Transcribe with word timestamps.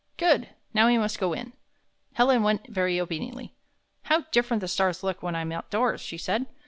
''Good! 0.17 0.47
Now 0.73 0.87
we 0.87 0.97
must 0.97 1.19
go 1.19 1.31
in." 1.33 1.53
Helen 2.13 2.41
went 2.41 2.65
very 2.65 2.99
obediently. 2.99 3.53
"How 4.05 4.21
different 4.31 4.61
the 4.61 4.67
stars 4.67 5.03
look 5.03 5.21
when 5.21 5.35
I'm 5.35 5.51
outdoors!" 5.51 6.01
she 6.01 6.17
said. 6.17 6.47